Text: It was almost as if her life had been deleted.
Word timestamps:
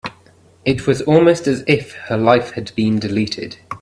It 0.65 0.87
was 0.87 1.03
almost 1.03 1.45
as 1.45 1.63
if 1.67 1.93
her 2.09 2.17
life 2.17 2.53
had 2.53 2.71
been 2.75 2.97
deleted. 2.97 3.57